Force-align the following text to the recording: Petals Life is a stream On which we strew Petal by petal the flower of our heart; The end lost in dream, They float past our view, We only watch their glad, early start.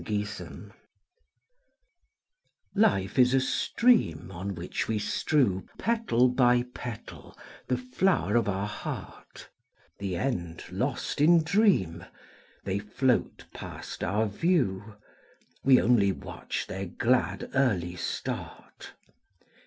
Petals 0.03 0.49
Life 2.73 3.19
is 3.19 3.35
a 3.35 3.39
stream 3.39 4.31
On 4.31 4.55
which 4.55 4.87
we 4.87 4.97
strew 4.97 5.67
Petal 5.77 6.27
by 6.27 6.63
petal 6.73 7.37
the 7.67 7.77
flower 7.77 8.35
of 8.35 8.49
our 8.49 8.65
heart; 8.65 9.47
The 9.99 10.15
end 10.15 10.63
lost 10.71 11.21
in 11.21 11.43
dream, 11.43 12.03
They 12.63 12.79
float 12.79 13.45
past 13.53 14.03
our 14.03 14.25
view, 14.25 14.95
We 15.63 15.79
only 15.79 16.11
watch 16.13 16.65
their 16.65 16.87
glad, 16.87 17.51
early 17.53 17.95
start. 17.95 18.93